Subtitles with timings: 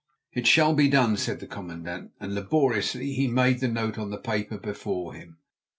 [0.33, 4.17] "It shall be done," said the commandant, and laboriously he made the note on the
[4.17, 5.37] paper before him.